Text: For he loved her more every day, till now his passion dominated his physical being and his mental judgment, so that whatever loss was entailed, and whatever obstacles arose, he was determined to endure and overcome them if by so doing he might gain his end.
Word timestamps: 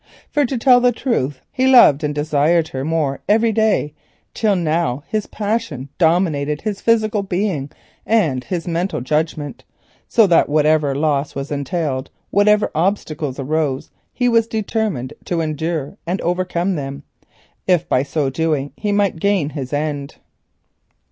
For 0.31 0.43
he 0.49 0.57
loved 1.67 2.69
her 2.71 2.83
more 2.83 3.21
every 3.29 3.51
day, 3.51 3.93
till 4.33 4.55
now 4.55 5.03
his 5.07 5.27
passion 5.27 5.89
dominated 5.99 6.61
his 6.61 6.81
physical 6.81 7.21
being 7.21 7.69
and 8.03 8.43
his 8.43 8.67
mental 8.67 9.01
judgment, 9.01 9.63
so 10.07 10.25
that 10.25 10.49
whatever 10.49 10.95
loss 10.95 11.35
was 11.35 11.51
entailed, 11.51 12.07
and 12.07 12.15
whatever 12.31 12.71
obstacles 12.73 13.37
arose, 13.39 13.91
he 14.11 14.27
was 14.27 14.47
determined 14.47 15.13
to 15.25 15.39
endure 15.39 15.99
and 16.07 16.19
overcome 16.21 16.73
them 16.73 17.03
if 17.67 17.87
by 17.87 18.01
so 18.01 18.31
doing 18.31 18.71
he 18.75 18.91
might 18.91 19.19
gain 19.19 19.51
his 19.51 19.71
end. 19.71 20.15